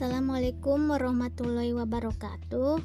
[0.00, 2.80] Assalamualaikum warahmatullahi wabarakatuh.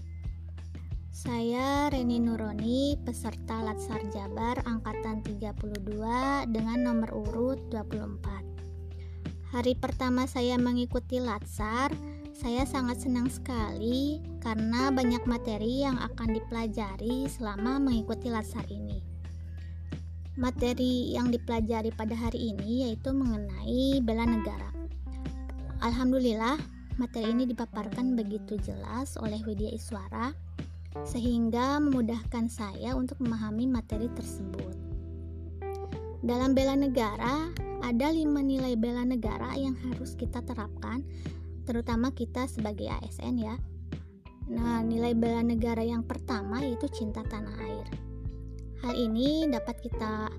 [1.15, 5.95] Saya Reni Nuroni, peserta Latsar Jabar angkatan 32
[6.51, 9.47] dengan nomor urut 24.
[9.47, 11.95] Hari pertama saya mengikuti Latsar,
[12.35, 18.99] saya sangat senang sekali karena banyak materi yang akan dipelajari selama mengikuti Latsar ini.
[20.35, 24.67] Materi yang dipelajari pada hari ini yaitu mengenai bela negara.
[25.79, 30.31] Alhamdulillah, materi ini dipaparkan begitu jelas oleh Widya Iswara
[31.03, 34.71] sehingga memudahkan saya untuk memahami materi tersebut.
[36.23, 37.51] Dalam bela negara,
[37.83, 41.03] ada lima nilai bela negara yang harus kita terapkan,
[41.67, 43.59] terutama kita sebagai ASN ya.
[44.49, 47.87] Nah, nilai bela negara yang pertama yaitu cinta tanah air.
[48.81, 50.31] Hal ini dapat kita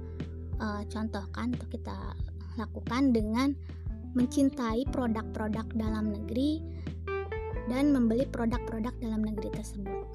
[0.57, 1.97] uh, contohkan atau kita
[2.57, 3.53] lakukan dengan
[4.17, 6.65] mencintai produk-produk dalam negeri
[7.69, 10.07] dan membeli produk-produk dalam negeri tersebut.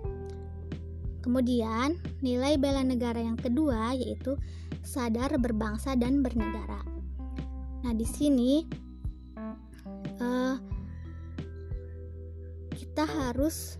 [1.21, 4.33] Kemudian, nilai bela negara yang kedua yaitu
[4.81, 6.81] sadar berbangsa dan bernegara.
[7.85, 8.65] Nah, di sini
[10.17, 10.57] uh,
[12.73, 13.77] kita harus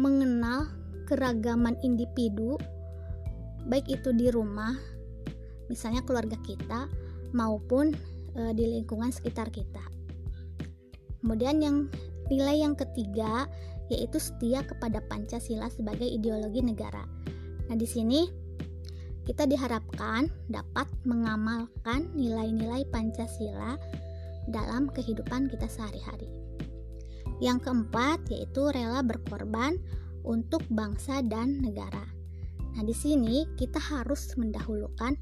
[0.00, 0.72] mengenal
[1.04, 2.56] keragaman individu,
[3.68, 4.72] baik itu di rumah,
[5.68, 6.88] misalnya keluarga kita,
[7.36, 7.92] maupun
[8.36, 9.82] uh, di lingkungan sekitar kita.
[11.24, 11.76] Kemudian, yang
[12.30, 13.48] nilai yang ketiga
[13.86, 17.06] yaitu setia kepada Pancasila sebagai ideologi negara.
[17.70, 18.26] Nah, di sini
[19.26, 23.78] kita diharapkan dapat mengamalkan nilai-nilai Pancasila
[24.50, 26.30] dalam kehidupan kita sehari-hari.
[27.42, 29.78] Yang keempat yaitu rela berkorban
[30.26, 32.06] untuk bangsa dan negara.
[32.74, 35.14] Nah, di sini kita harus mendahulukan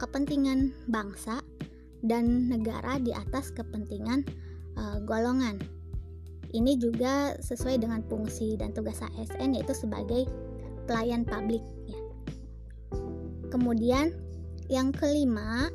[0.00, 1.44] kepentingan bangsa
[2.00, 4.24] dan negara di atas kepentingan
[4.80, 5.60] uh, golongan
[6.50, 10.26] ini juga sesuai dengan fungsi dan tugas ASN yaitu sebagai
[10.90, 12.00] pelayan publik ya.
[13.50, 14.14] Kemudian
[14.66, 15.70] yang kelima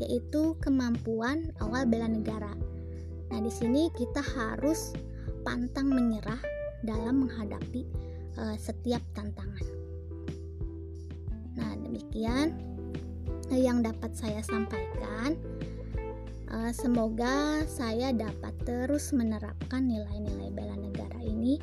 [0.00, 2.52] yaitu kemampuan awal bela negara.
[3.28, 4.92] Nah, di sini kita harus
[5.44, 6.40] pantang menyerah
[6.84, 7.84] dalam menghadapi
[8.40, 9.64] uh, setiap tantangan.
[11.54, 12.73] Nah, demikian
[13.52, 15.36] yang dapat saya sampaikan.
[16.48, 21.60] Uh, semoga saya dapat terus menerapkan nilai-nilai bela negara ini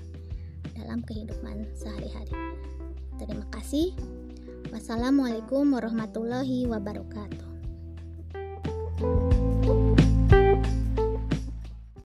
[0.77, 2.35] dalam kehidupan sehari-hari.
[3.17, 3.97] Terima kasih.
[4.69, 7.49] Wassalamualaikum warahmatullahi wabarakatuh.